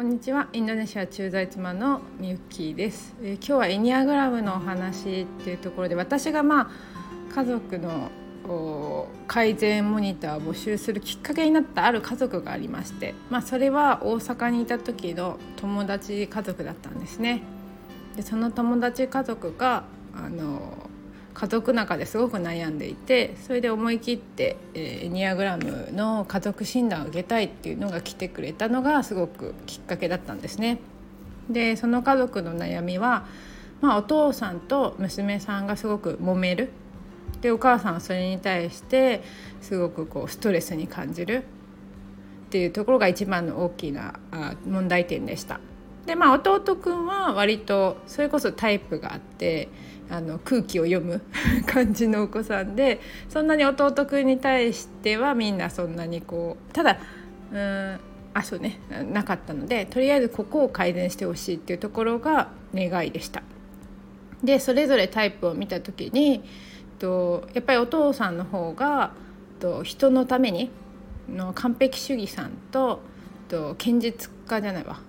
[0.00, 8.10] こんにちはインドネシア駐在妻のみゆきです、えー、今日はエニアグラムのお話っていうところで私がまあ家族の
[9.26, 17.42] 改善モニターを募集するきっかけになったある家族がありまして、まあ、それは大阪にいた時の友達家族だったんですね。
[18.16, 19.84] でその友達家族が
[20.16, 20.88] あの
[21.34, 30.78] 家族中ですごく悩んでいてそれで思い切って、えー、エニアグラムの家族診断を受けたいっていうのが来てくれたのがすごくきっかけだったんですね。
[31.48, 33.26] でその家族の悩みは、
[33.80, 36.70] まあ、お父さんと娘さんがすごく揉める
[37.40, 39.22] でお母さんはそれに対して
[39.60, 41.44] すごくこうストレスに感じる
[42.46, 44.18] っていうところが一番の大きな
[44.66, 45.60] 問題点でした。
[46.06, 49.68] でまあ弟くんは割とそれこそタイプがあって
[50.10, 51.22] あの空気を読む
[51.66, 56.98] 感じのお子さんでそんなに弟くんに対してはみんなそんなにこうただ
[57.52, 58.00] うん
[58.32, 58.78] あそうね
[59.12, 63.42] なかったのでとりあえずここを改善してほしいっていうところが願いでした。
[64.42, 66.42] でそれぞれタイプを見た時に
[66.98, 69.12] とやっぱりお父さんの方が
[69.58, 70.70] と人のために
[71.28, 73.00] の完璧主義さんと
[73.48, 75.00] と堅実家じゃないわ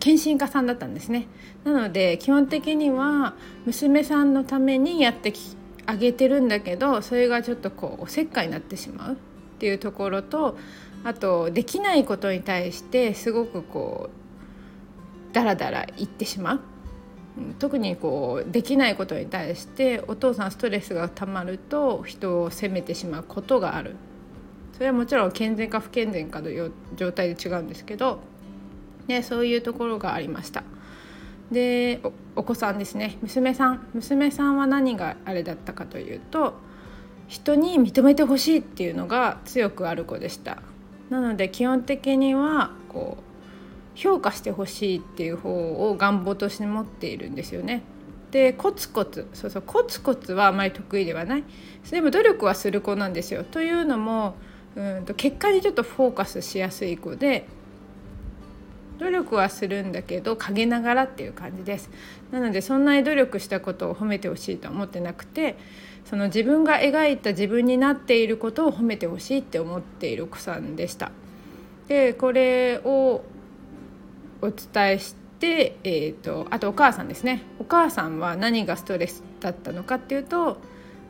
[0.00, 1.26] 献身家さんだったんですね。
[1.64, 5.32] なので基本的には娘さんのためにやって
[5.86, 9.16] あげてるんだけどそれがちょっとこうおせっかいになってしまうっ
[9.58, 10.58] ていうところと
[11.04, 14.10] あとできないことに対してすごくこ
[15.30, 16.60] うダラダラ言ってしまう。
[17.58, 23.96] 特にこうできないことに対してお父さんストレスがたまると人を責めてしまうことがある。
[24.72, 26.50] それはもちろん健全か不健全かの
[26.96, 28.20] 状態で違うんですけど
[29.06, 30.62] でそういうところがありました。
[31.50, 32.00] で
[32.34, 33.18] お子さんですね。
[33.22, 33.86] 娘さん。
[33.94, 36.54] 娘さんは何があれだったかというと
[37.28, 40.58] 人に認めてほしいっていうのが強くある子でした。
[41.10, 45.50] なので基本的にはこう評価してほしいっていう方
[45.88, 47.82] を願望として持っているんですよね。
[48.30, 51.44] でコツコツそうそうコツコツはあまり得意ではない。
[51.90, 53.44] でも努力はする子なんですよ。
[53.44, 54.34] というのも
[54.74, 57.46] うんと結果にちょっとフォーカスしやすい子で
[58.98, 61.90] 努力はするんだけど陰ながらっていう感じです。
[62.30, 65.56] なのでそんなに努力したことを褒めてほしいとは思ってなくて
[66.04, 71.10] その自分が描いた自分になっていることを褒めてほしいって思っている奥さんでした。
[71.88, 73.22] でこれを
[74.42, 77.42] お伝えしてえーと、あとお母さんですね。
[77.58, 80.58] お母さんは何がストレスだったのかっていうと、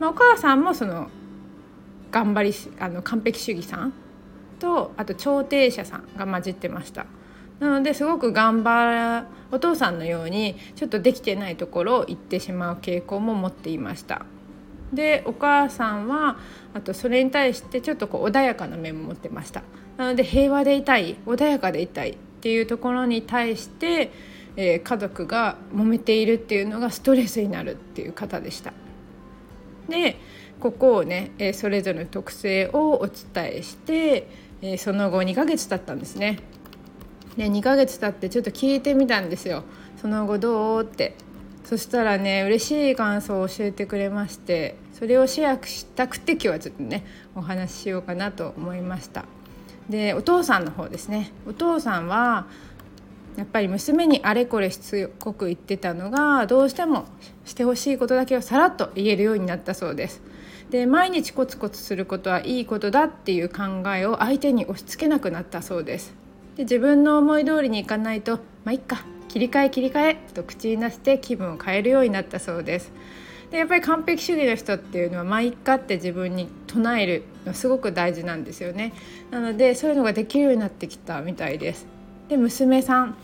[0.00, 1.10] まあ、お母さんもその
[2.10, 3.92] 頑張りあの完璧主義さん
[4.58, 7.06] とあと調停者さんが混じってました。
[7.60, 14.26] なのですごく頑張るお父さんのようにちょっとできてないところを言ってしまう傾向も持っていました。
[14.92, 16.36] でお母さんは
[16.72, 19.62] あとそれに対してちょっとこう穏やかな面も持ってました。
[19.96, 24.10] なので平和でいたい穏やかでいたいっていうところに対して、
[24.56, 28.72] えー、家族が揉めているっていうのがストレスになるっていう方でした。
[29.88, 30.16] で
[30.60, 34.28] ここをね、えー、それぞれの特性をお伝えして、
[34.62, 36.38] えー、その後2ヶ月経ったんですね。
[37.36, 39.64] で2ヶ月経ってちょっと聞いてみたんですよ。
[40.00, 41.16] その後どうって。
[41.64, 49.24] そしたらね嬉しい感想を教えてくれましてそれをシェアしたくて今日はちょっとねお話ししようかなと思いました。
[49.88, 51.32] でお父さんの方ですね。
[51.46, 52.46] お父さんは
[53.36, 57.06] やっぱり娘にあれこれしつこく言ってたのがどうしても
[57.44, 60.22] してほしいことだけをさらっと言えるようになったそうです。
[60.70, 66.23] で毎日コツコツすることはいいことだっていう考えを相手に押し付けなくなったそうです。
[66.56, 72.92] で自分の思い通りにいかないとまあいっか切り替え切り替えと口に出して気分を変えるようになったそうです。
[73.50, 78.92] でやっぱり完璧主義の人っていうのはまあいっかって自分に唱えるのすごく大事なんですよね。
[79.30, 81.86] なのでそういうのができるようになってきたみたいです。
[82.28, 83.16] で娘さん。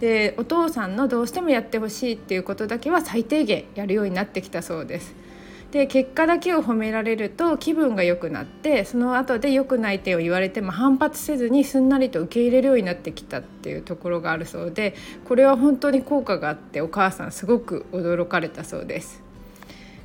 [0.00, 5.14] でお父さんのどうしてもやってほしいっていうことだけは最低限やるようになってきたそうです。
[5.72, 19.22] で結果だけを褒められると気分が良くなってその後で良くない点を言われても反発せずにすんなりと受け入れるようになってきたっていうところがあるそうでこれは本当に効果があってお母さんすごく驚かれたそうです。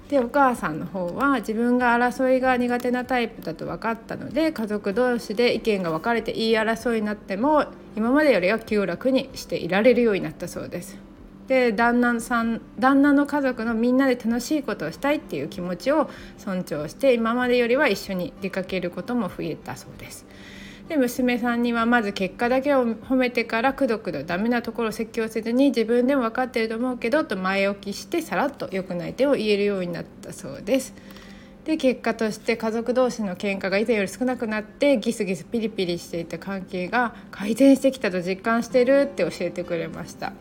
[0.09, 7.65] でお母さんの方は自分が争いが苦手なタイプだと分かったので家族同士で意見が分かれて言い争いになっても
[7.97, 11.06] 今までよりは気を楽にしていられるようになったそうです。
[11.47, 20.25] で旦那さん旦那の家族のみんなで楽しいことをしたいっていう気持ちを尊重して今までよりは一緒に出かけることも増えたそうです。
[20.89, 30.93] で娘さんにはまず結果だけを褒めてからくどくどダメなところを説教せずに自分でも分かってると思うけどと前置きしてさらっと良くない点を言えるようになったそうです。
[31.65, 40.31] で結果として家族同士の喧嘩が以前より少なくなってギスギスピリピリしていた関係が改善してきたと実感してるって教えてくれました。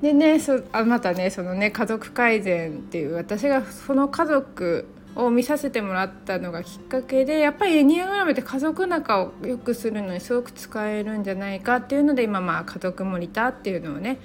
[0.00, 14.18] でねそあまたねそのね家族改善っていう私がその家族を見させてもらったのがきっかけでやっぱりエニアグラムって家族仲を良くするのにすごく使えるんじゃないかっていうので今まあ家族モニターっていうのをね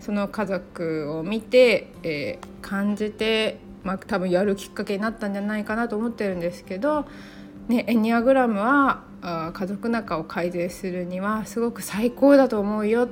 [0.00, 7.06] その家族を見て、えー、感じてまあ、多分やるきっかけになったんじゃないかなと思ってるんですけど、
[7.68, 13.08] ね、エニアグラムはあ家族仲を改善するにはすごく最高だと思うよ。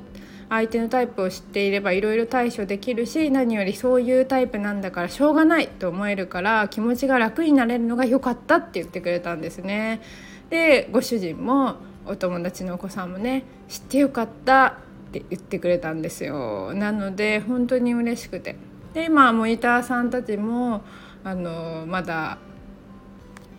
[0.51, 10.03] 相手のタイプを知っていればいろいろ対処できるし何よりそういうタイプなんだからしょうがないと思えるから気持ちが楽になれるのが良かったって言ってくれたんですね。
[10.51, 14.75] でご主人もお友達のお子さんもね知ってよかったっ
[15.13, 16.75] て言ってくれたんですよ。
[16.75, 18.57] なので本当に嬉しくて。
[18.93, 20.83] で今モニターさんたちも
[21.23, 22.39] あのまだ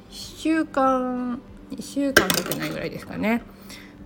[0.09, 1.39] 1週間
[1.71, 3.43] 1週間経ってないぐらいですかね。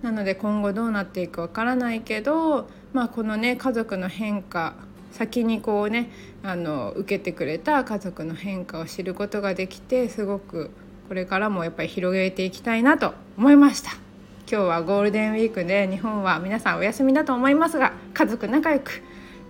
[0.06, 4.74] なので今後どうなっていくかわからないけど、まあ、このね家族の変化
[5.10, 6.12] 先にこうね
[6.44, 10.70] あの受けてくれた家族の変化を知ることができてすごく
[11.08, 13.90] これからもやっぱり広げていきたいなと思いました。
[14.48, 19.02] 今日はゴールデンウィークで日本は皆さんお休みだと思いますが家族仲良く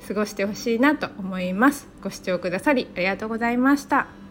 [0.09, 1.87] 過ごしてほしいなと思います。
[2.03, 4.26] ご視聴くださりありがとうございました。